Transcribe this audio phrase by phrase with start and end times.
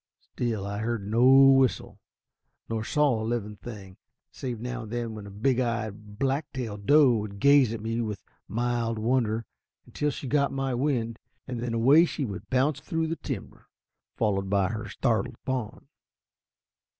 [0.33, 1.99] Still I heard no whistle,
[2.67, 3.97] nor saw a living thing,
[4.31, 8.01] save now and then when a big eyed black tail doe would gaze at me
[8.01, 9.45] with mild wonder
[9.85, 13.67] until she got my wind, and then away she would bounce through the timber,
[14.15, 15.85] followed by her startled fawn.